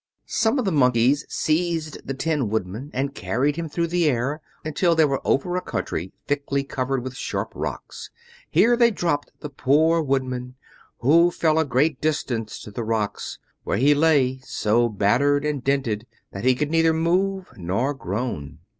Some 0.25 0.57
of 0.57 0.65
the 0.65 0.71
Monkeys 0.71 1.27
seized 1.29 1.99
the 2.07 2.15
Tin 2.15 2.49
Woodman 2.49 2.89
and 2.91 3.13
carried 3.13 3.55
him 3.55 3.69
through 3.69 3.85
the 3.85 4.09
air 4.09 4.41
until 4.65 4.95
they 4.95 5.05
were 5.05 5.21
over 5.23 5.55
a 5.55 5.61
country 5.61 6.11
thickly 6.25 6.63
covered 6.63 7.03
with 7.03 7.13
sharp 7.15 7.51
rocks. 7.53 8.09
Here 8.49 8.75
they 8.75 8.89
dropped 8.89 9.29
the 9.41 9.49
poor 9.51 10.01
Woodman, 10.01 10.55
who 11.01 11.29
fell 11.29 11.59
a 11.59 11.65
great 11.65 12.01
distance 12.01 12.57
to 12.63 12.71
the 12.71 12.83
rocks, 12.83 13.37
where 13.63 13.77
he 13.77 13.93
lay 13.93 14.39
so 14.41 14.89
battered 14.89 15.45
and 15.45 15.63
dented 15.63 16.07
that 16.31 16.45
he 16.45 16.55
could 16.55 16.71
neither 16.71 16.93
move 16.93 17.49
nor 17.55 17.93
groan. 17.93 18.57